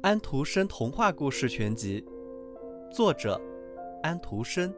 [0.00, 2.02] 安徒生童话故事全集，
[2.90, 3.38] 作者
[4.02, 4.72] 安徒生，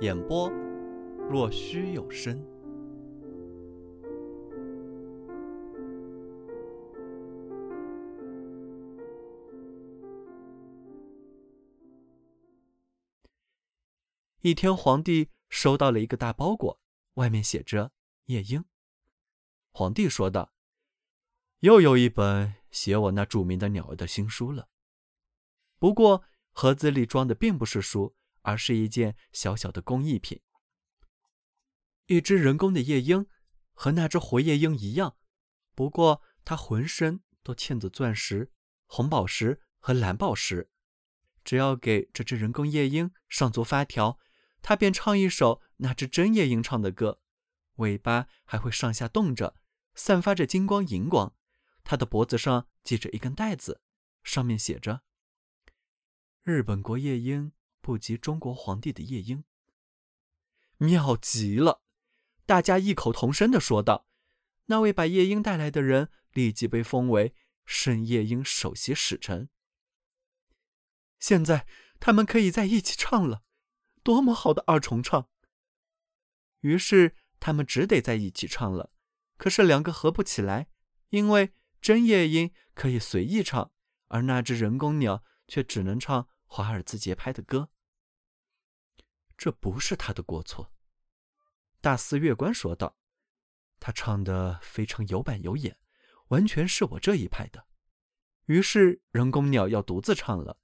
[0.00, 0.48] 演播
[1.28, 2.40] 若虚有声。
[14.42, 16.78] 一天，皇帝收到了一个大包裹，
[17.14, 17.90] 外面写着
[18.26, 18.64] “夜莺”。
[19.80, 20.52] 皇帝说道
[21.60, 24.68] ：“又有一本。”写我那著名的鸟儿的新书了。
[25.78, 30.42] 不过盒子里装的并不是书，而是一件小小的工艺品。
[32.08, 33.26] 一只人工的夜莺，
[33.72, 35.16] 和那只活夜莺一样，
[35.74, 38.52] 不过它浑身都嵌着钻石、
[38.86, 40.70] 红宝石和蓝宝石。
[41.42, 44.18] 只要给这只人工夜莺上足发条，
[44.60, 47.22] 它便唱一首那只真夜莺唱的歌，
[47.76, 49.56] 尾巴还会上下动着，
[50.00, 51.36] 散发着金光银光。
[51.84, 53.82] 他的脖子上系着一根带子，
[54.22, 55.02] 上面写着
[56.42, 59.44] ：“日本国夜莺不及中国皇帝的夜莺。”
[60.78, 61.82] 妙极了！
[62.46, 64.06] 大家异口同声地说道。
[64.66, 67.34] 那位把夜莺带来的人立即被封为
[67.66, 69.50] 圣夜莺首席使臣。
[71.18, 71.66] 现在
[71.98, 73.42] 他们可以在一起唱了，
[74.02, 75.28] 多么好的二重唱！
[76.60, 78.92] 于是他们只得在一起唱了。
[79.40, 80.68] 可是两个合不起来，
[81.08, 81.54] 因为。
[81.80, 83.72] 真夜莺可以随意唱，
[84.08, 87.70] 而那只人工鸟却只能唱华尔兹节拍的歌。
[89.38, 90.74] 这不是他的过错，
[91.80, 92.98] 大司乐官说道。
[93.78, 95.78] 他唱的非常有板有眼，
[96.28, 97.64] 完全是我这一派的。
[98.44, 100.58] 于是人工鸟要独自唱了。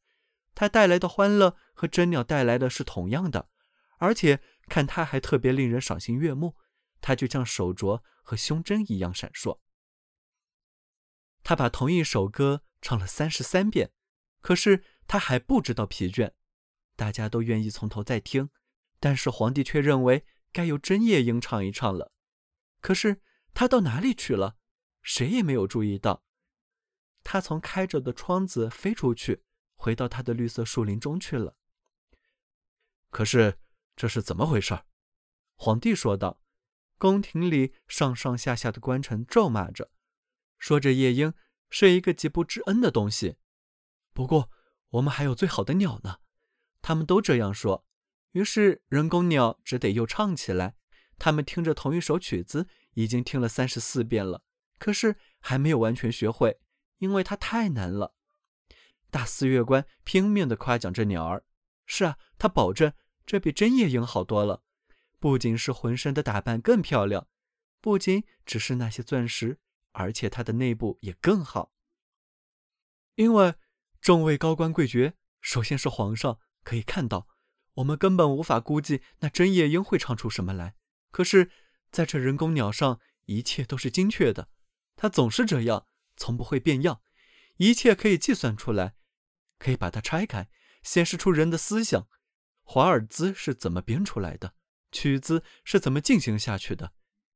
[0.55, 3.49] 他带来的欢乐和真鸟带来的是同样的，
[3.97, 6.59] 而且看他还特别令人赏心悦目。
[7.07, 9.61] 他就像手镯和胸针一样闪烁。
[11.45, 13.93] 他把同一首歌唱了三十三遍，
[14.41, 16.33] 可是他还不知道疲倦。
[16.97, 18.51] 大家都愿意从头再听，
[18.99, 22.11] 但是皇帝却认为该由真夜莺唱一唱了。
[22.81, 23.23] 可是
[23.55, 24.57] 他到哪里去了？
[25.01, 26.25] 谁也没有注意到。
[27.23, 29.45] 他从开着的窗子飞出去，
[29.77, 31.57] 回到他的绿色树林中去了。
[33.11, 33.61] 可是
[33.95, 34.77] 这是怎么回事？
[35.55, 36.41] 皇帝说道。
[36.99, 39.91] 宫廷里上上下下的官臣咒骂着。
[40.59, 41.35] 说这夜莺
[41.69, 43.37] 是一个极不知恩的东西，
[44.13, 44.51] 不过
[44.91, 46.19] 我们还有最好的鸟呢。
[46.81, 47.85] 他们都这样说，
[48.33, 50.77] 于是人工鸟只得又唱起来。
[51.19, 54.43] 他们听着同一首曲子，已经听了三十四遍了，
[54.79, 56.61] 可是还没有完全学会，
[56.99, 58.15] 因为它太难了。
[59.11, 61.45] 大四月官拼命地夸奖这鸟儿，
[61.87, 62.93] 是啊，他保证
[63.25, 64.63] 这比真夜莺好多了，
[65.19, 67.27] 不仅是浑身的打扮更漂亮，
[67.81, 69.61] 不仅只是那些钻石。
[69.99, 71.73] 而且它的内部也更好，
[73.15, 73.55] 因为
[73.99, 77.27] 众位高官贵爵，首先是皇上可以看到，
[77.77, 80.77] 我们根本无法估计那真夜莺会唱出什么来。
[81.11, 81.51] 可是，
[81.91, 84.51] 在这人工鸟上，一切都是精确的，
[84.97, 87.01] 它总是这样，从不会变样，
[87.57, 88.97] 一切可以计算出来，
[89.59, 90.51] 可以把它拆开，
[90.83, 92.07] 显示出人的思想。
[92.65, 94.55] 华尔兹是怎么编出来的？
[94.97, 96.93] 曲子是怎么进行下去的？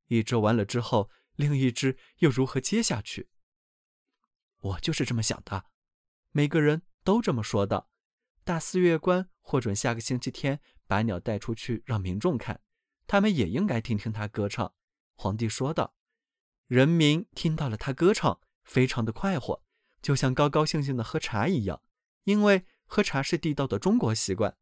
[0.07, 1.11] 一支完了之后。
[1.37, 3.29] 另一支又如何接下去？
[4.59, 5.65] 我就是这么想的，
[6.31, 7.87] 每个人都这么说的。
[8.43, 12.61] 大四月官获准下个星期天把鸟带出去让民众看，
[13.07, 14.73] 他们也应该听听他歌唱。
[15.15, 15.95] 皇帝说道。
[16.67, 19.63] 人民听到了他歌唱，非常的快活，
[20.01, 21.81] 就像高高兴兴的喝茶一样，
[22.25, 24.57] 因为喝茶是地道的中国习惯。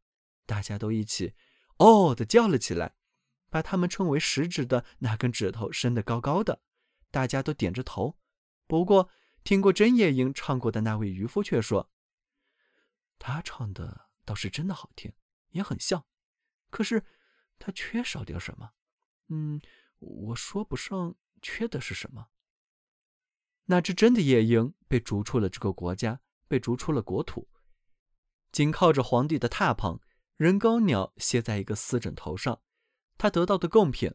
[0.46, 1.34] 大家都一起
[1.80, 2.96] 哦的叫了起来。
[3.52, 6.62] 把他们称为食指的那根指头伸得高高的，
[7.10, 8.16] 大家都点着头。
[8.68, 9.10] 不过，
[9.44, 11.90] 听过真夜莺唱过的那位渔夫却说
[13.18, 15.12] ：“他唱的倒是真的好听，
[15.50, 16.06] 也很像，
[16.70, 17.04] 可是
[17.58, 18.74] 他缺少点什么。
[19.30, 19.60] 嗯，
[19.98, 22.28] 我说不上缺的是什么。”
[23.66, 27.50] 那只真的夜莺被逐出了这个国家，被逐出了国土，
[28.52, 30.00] 紧靠着皇帝的榻棚，
[30.40, 32.62] 人工鸟歇在一个丝枕头上。
[33.18, 34.10] 他得到的贡品，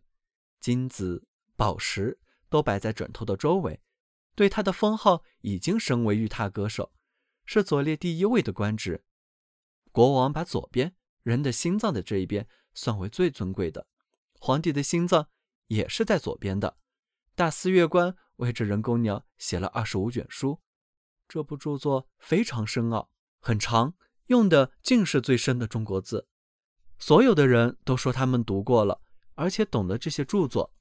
[0.58, 2.18] 金子、宝石
[2.48, 3.82] 都摆在枕头的周围。
[4.34, 6.94] 对他的封号已经升为御榻歌手，
[7.44, 9.04] 是左列第一位的官职。
[9.92, 13.86] 国王把左边人的心脏的这一边算为最尊贵的，
[14.40, 15.28] 皇帝的心脏
[15.66, 16.78] 也是在左边的。
[17.34, 20.62] 大司乐官为这人工鸟写了二十五卷书，
[21.28, 23.10] 这部著作非常深奥，
[23.40, 23.92] 很长，
[24.26, 26.28] 用的尽是最深的中国字。
[26.98, 29.02] 所有的人都说他们读过了，
[29.34, 30.72] 而且懂得这些著作。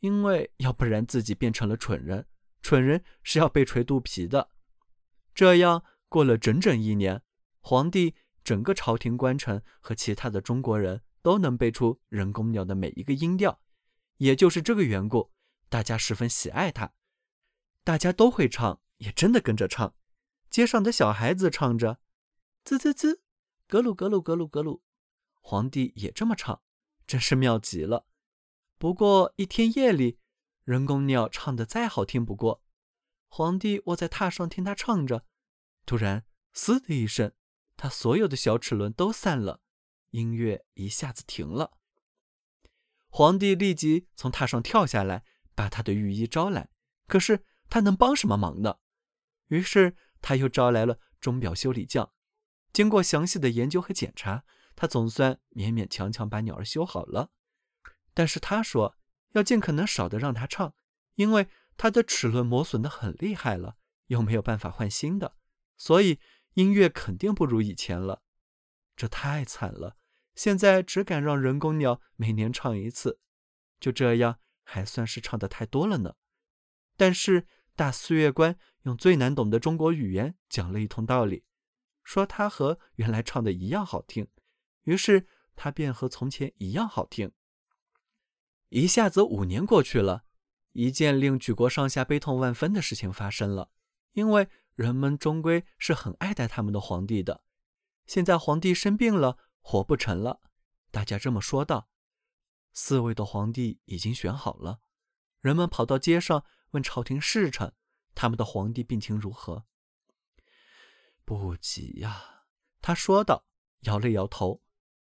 [0.00, 2.26] 因为要不然自己变成了蠢人，
[2.60, 4.50] 蠢人是要被捶肚皮的。
[5.34, 7.22] 这样过了整整一年，
[7.60, 13.60] 皇帝、整个朝廷官臣和其他的中国人都能背出人工鸟的每一个音调。
[14.18, 15.32] 也就是这个缘故，
[15.68, 16.92] 大家十分喜爱它。
[17.84, 19.94] 大家都会唱，也真的跟着唱。
[20.50, 22.00] 街上的小孩子唱着，
[22.66, 23.22] 滋滋滋，
[23.68, 24.82] 格鲁格鲁格鲁格鲁。
[25.40, 26.62] 皇帝也这么唱，
[27.06, 28.08] 真是妙极了。
[28.76, 30.18] 不过一天夜里，
[30.64, 32.64] 人工鸟唱的再好听不过，
[33.28, 35.24] 皇帝卧在榻上听他唱着，
[35.86, 37.32] 突然“嘶”的一声，
[37.76, 39.60] 他所有的小齿轮都散了，
[40.10, 41.78] 音乐一下子停了。
[43.10, 45.22] 皇帝立即从榻上跳下来，
[45.54, 46.70] 把他的御医招来。
[47.06, 48.78] 可是他能帮什么忙呢？
[49.46, 52.12] 于是他又招来了钟表修理匠。
[52.76, 54.44] 经过详细的研究和检查。
[54.74, 57.30] 他总算勉勉强强把鸟儿修好了，
[58.12, 58.94] 但是他说
[59.32, 60.74] 要尽可能少的让它唱，
[61.14, 63.78] 因为它的齿轮磨损的很厉害了，
[64.08, 65.34] 又没有办法换新的，
[65.78, 66.20] 所以
[66.52, 68.22] 音乐肯定不如以前了。
[68.94, 69.96] 这太惨了，
[70.34, 73.18] 现在只敢让人工鸟每年唱一次，
[73.80, 76.16] 就这样还算是唱的太多了呢。
[76.98, 81.45] 但是大四月官用最难懂的中国语言讲了一通道理，
[82.06, 84.28] 说它和原来唱的一样好听。
[84.84, 85.26] 于是
[85.56, 87.32] 他便和从前一样好听。
[88.68, 90.24] 一下子五年过去了，
[90.70, 93.72] 一件令举国上下悲痛万分的事情发生了。
[94.12, 97.42] 因为人们终归是很爱戴他们的皇帝的。
[98.06, 100.40] 现在皇帝生病了，活不成了，
[100.92, 101.88] 大家这么说道。
[102.72, 104.78] 四位的皇帝已经选好了，
[105.40, 107.74] 人们跑到街上问朝廷侍臣，
[108.14, 109.66] 他们的皇帝病情如何？
[111.26, 112.44] 不急呀，
[112.80, 113.44] 他说道，
[113.80, 114.62] 摇了摇头。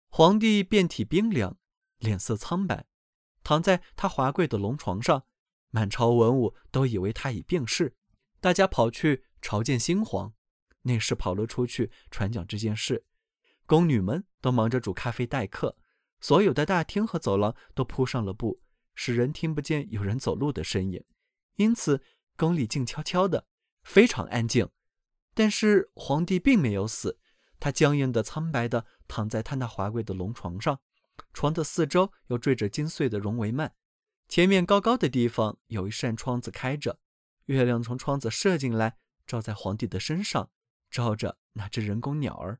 [0.09, 1.57] 皇帝遍体冰凉，
[1.97, 2.85] 脸色苍白，
[3.43, 5.25] 躺在他华贵的龙床上。
[5.71, 7.97] 满朝文武都以为他已病逝，
[8.39, 10.35] 大家跑去朝见新皇。
[10.83, 13.05] 内侍跑了出去传讲这件事，
[13.65, 15.75] 宫女们都忙着煮咖啡待客。
[16.21, 18.61] 所有的大厅和走廊都铺上了布，
[18.93, 21.03] 使人听不见有人走路的声音。
[21.55, 22.03] 因此，
[22.37, 23.47] 宫里静悄悄的，
[23.81, 24.69] 非常安静。
[25.33, 27.19] 但是皇帝并没有死。
[27.59, 30.81] 他僵硬的、苍白的躺在他那华贵的龙床上，
[31.33, 33.71] 床的四周又缀着金穗的绒帷幔，
[34.27, 36.99] 前面高高的地方有一扇窗子开着，
[37.45, 40.49] 月亮从窗子射进来，照在皇帝的身上，
[40.91, 42.59] 照着那只人工鸟儿。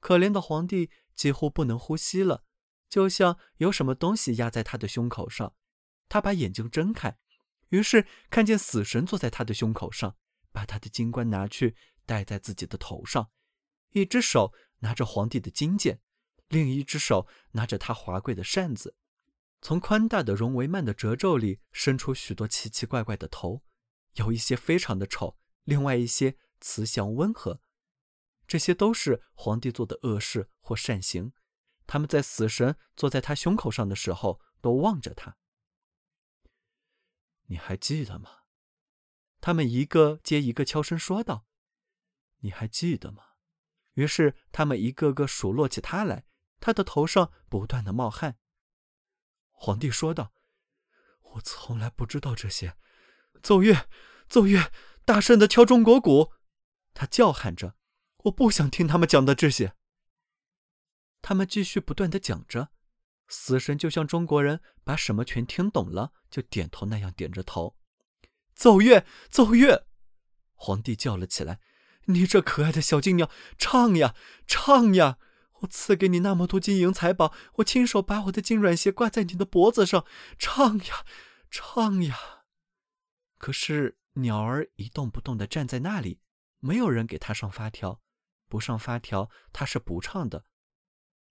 [0.00, 2.42] 可怜的皇帝几乎不能呼吸了，
[2.88, 5.54] 就像有什么东西压在他的胸口上。
[6.08, 7.16] 他把眼睛睁开，
[7.68, 10.16] 于是看见死神坐在他的胸口上，
[10.52, 11.74] 把他的金冠拿去
[12.06, 13.30] 戴在自己的头上。
[13.90, 16.00] 一只手拿着皇帝的金剑，
[16.48, 18.96] 另一只手拿着他华贵的扇子，
[19.60, 23.62] 从宽大的绒帷幔的褶皱里伸出许多奇奇怪怪的头，
[24.14, 27.60] 有一些非常的丑，另外一些慈祥温和。
[28.46, 31.32] 这些都是皇帝做的恶事或善行，
[31.86, 35.36] 他们在死神坐在他胸口上的时候都望着他。
[37.46, 38.41] 你还记得吗？
[39.42, 41.44] 他们一个接一个悄声说道
[42.38, 43.24] ：“你还记得吗？”
[43.94, 46.24] 于是他们一个个数落起他来，
[46.60, 48.38] 他的头上不断的冒汗。
[49.50, 50.32] 皇帝说道
[51.34, 52.76] ：“我从来不知道这些。”
[53.42, 53.88] 奏乐，
[54.28, 54.70] 奏乐，
[55.04, 56.32] 大声的敲中国鼓。
[56.94, 57.76] 他叫喊着
[58.24, 59.74] ：“我不想听他们讲的这些。”
[61.20, 62.68] 他们继续不断的讲着，
[63.26, 67.76] 死神就像中国人把什么全听懂了就点头那样点着头。
[68.54, 69.86] 奏乐，奏乐！
[70.54, 71.60] 皇帝叫了起来。
[72.06, 74.14] 你这可爱的小金鸟，唱呀
[74.46, 75.18] 唱呀！
[75.60, 80.04] 我赐给你那么多金银财宝，我亲手把我的金软鞋挂在你的脖子上，
[80.36, 81.06] 唱呀
[81.48, 82.18] 唱呀！
[83.38, 86.20] 可是鸟儿一动不动地站在那里，
[86.58, 88.00] 没有人给它上发条，
[88.48, 90.44] 不上发条它是不唱的。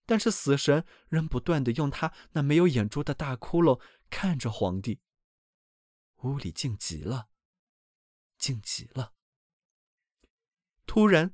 [0.06, 5.02] 但是死神仍不断地用他那没有眼珠的大窟窿看着皇帝。
[6.24, 7.30] 屋里静极了，
[8.38, 9.14] 静极了。
[10.86, 11.34] 突然，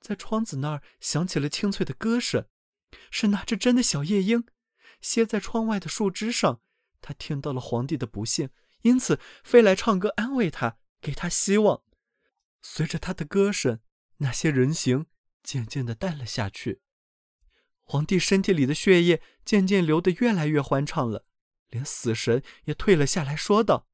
[0.00, 2.46] 在窗子那儿响起了清脆的歌声，
[3.10, 4.46] 是那只真的小夜莺，
[5.00, 6.62] 歇在窗外的树枝上。
[7.00, 8.50] 它听到了皇帝的不幸，
[8.82, 11.82] 因此飞来唱歌安慰他，给他希望。
[12.62, 13.80] 随着他的歌声，
[14.16, 15.06] 那些人形
[15.42, 16.80] 渐渐的淡了下去，
[17.84, 21.26] 皇帝身体里的血液渐渐流得越来越欢畅了，
[21.68, 23.86] 连死神也退了下来，说道：“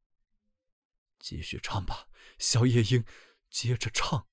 [1.23, 3.05] 继续唱吧，小夜莺，
[3.49, 4.27] 接着唱。”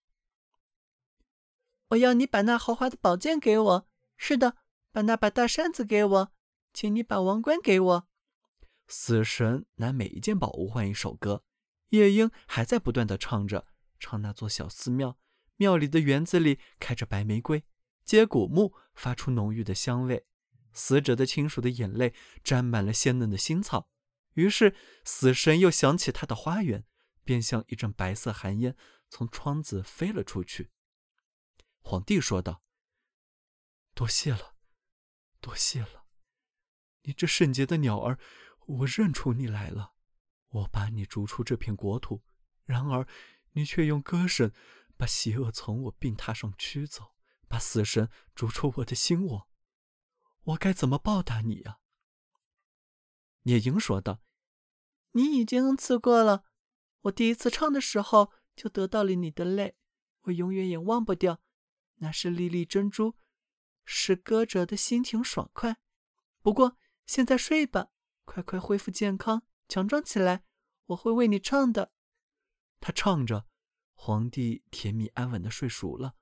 [1.89, 3.89] 我要你把那豪华的宝剑给我。
[4.17, 4.57] 是的，
[4.91, 6.33] 把那把大扇子给我，
[6.73, 8.07] 请你把王冠给我。
[8.87, 11.45] 死神拿每一件宝物换一首歌，
[11.89, 13.67] 夜莺还在不断的唱着，
[13.99, 15.17] 唱那座小寺庙，
[15.55, 17.63] 庙里的园子里开着白玫瑰，
[18.03, 20.25] 接骨木发出浓郁的香味，
[20.73, 23.89] 死者的亲属的眼泪沾满了鲜嫩的新草。
[24.33, 26.85] 于是死神又想起他的花园，
[27.23, 28.75] 便像一阵白色寒烟
[29.09, 30.71] 从窗子飞了出去。
[31.81, 32.63] 皇帝说道
[33.95, 34.55] ：“多谢了，
[35.39, 36.05] 多谢了，
[37.03, 38.19] 你这圣洁的鸟儿。”
[38.69, 39.95] 我认出你来了，
[40.49, 42.23] 我把你逐出这片国土，
[42.65, 43.07] 然而
[43.53, 44.51] 你却用歌声
[44.95, 47.15] 把邪恶从我病榻上驱走，
[47.47, 49.49] 把死神逐出我的心窝。
[50.43, 51.79] 我该怎么报答你呀？
[53.49, 54.21] 夜莺说道
[55.13, 56.45] ：“你已经恩赐过了。
[57.01, 59.75] 我第一次唱的时候就得到了你的泪，
[60.23, 61.41] 我永远也忘不掉。
[61.95, 63.15] 那是粒粒珍珠，
[63.83, 65.77] 使歌者的心情爽快。
[66.41, 67.87] 不过现在睡吧。”
[68.29, 70.43] 快快恢复健康，强壮起来！
[70.85, 71.91] 我会为你唱的。
[72.79, 73.47] 他唱着，
[73.95, 76.13] 皇帝甜蜜安稳的睡熟了。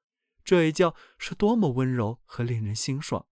[0.46, 3.28] 这一觉是多么温柔和令人心爽！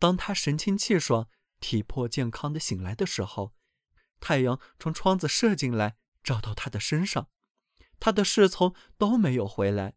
[0.00, 1.28] 当他神清气爽、
[1.62, 3.54] 体魄健康的醒来的时候，
[4.20, 7.30] 太阳从窗子射进来，照到他的身上。
[7.98, 9.94] 他的侍从都没有回来，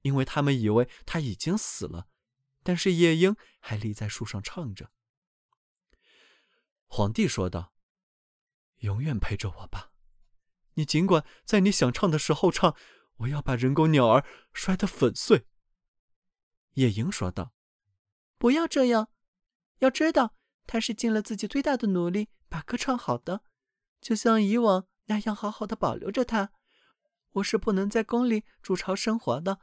[0.00, 2.08] 因为他们以为他已经死了。
[2.64, 4.90] 但是夜莺还立在树上唱着。
[6.86, 7.74] 皇帝说道
[8.78, 9.92] ：“永远陪着我吧，
[10.74, 12.76] 你尽管在你想唱的时候唱，
[13.16, 15.46] 我要把人工鸟儿摔得粉碎。”
[16.74, 17.52] 夜莺说道
[18.38, 19.10] ：“不要这样，
[19.80, 20.34] 要知道
[20.66, 23.42] 他是尽了自己最大的努力把歌唱好的，
[24.00, 26.50] 就像以往那样好好的保留着它。
[27.32, 29.58] 我是不能在宫里筑巢生活的，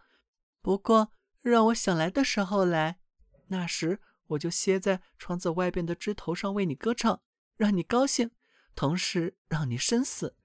[0.61, 2.99] 不过让我想来的时候来，
[3.47, 7.19] 那时。”我就歇在窗子外边的枝头上为你歌唱，
[7.55, 8.29] 让你高兴，
[8.75, 10.35] 同时让你生死。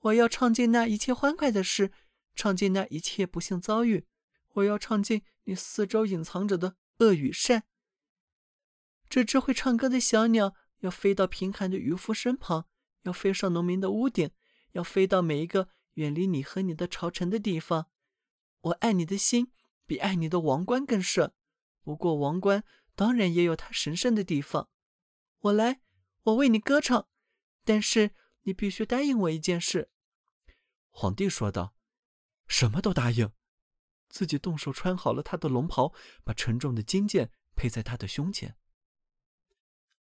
[0.00, 1.92] 我要唱尽那一切欢快的事，
[2.34, 4.08] 唱尽那一切不幸遭遇。
[4.54, 7.62] 我要唱尽你四周隐藏着的恶与善。
[9.12, 12.66] 这只会唱歌的小鸟要飞到贫寒的渔夫身旁，
[13.02, 14.30] 要飞上农民的屋顶，
[14.70, 17.90] 要飞到每一个远离你和你的朝臣的地方。
[18.62, 19.52] 我爱你的心
[19.84, 21.30] 比爱你的王冠更甚，
[21.82, 22.64] 不过王冠。
[22.94, 24.70] 当然也有它神圣的地方。
[25.40, 25.82] 我来，
[26.22, 27.06] 我为你歌唱，
[27.66, 28.12] 但是
[28.44, 29.90] 你必须答应我一件事。”
[30.88, 31.74] 皇帝说道
[32.48, 33.30] ，“什么都答应。”
[34.08, 35.92] 自己动手穿好了他的龙袍，
[36.24, 38.56] 把沉重的金剑配在他的胸前。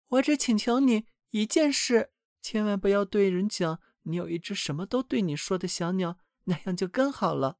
[0.09, 2.11] 我只请求你一件事，
[2.41, 7.59] 千万不要对人讲你有一只什么都对你说的小鸟，那样就更好了。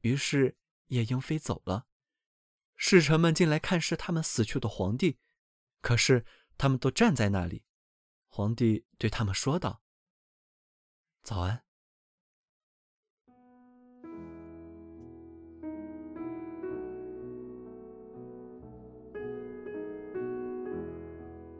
[0.00, 0.56] 于是
[0.88, 1.86] 夜莺飞走了。
[2.76, 5.18] 侍臣们进来看视他们死去的皇帝，
[5.80, 6.26] 可是
[6.58, 7.64] 他们都站在那里。
[8.26, 9.80] 皇帝对他们说道
[11.22, 11.63] ：“早安，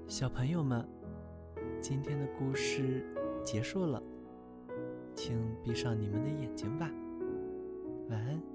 [0.07, 0.87] 小朋友们
[1.81, 3.03] 今天的故事
[3.43, 4.03] 结束了
[5.17, 6.91] 请闭上你们的眼睛吧。
[8.11, 8.54] 晚安。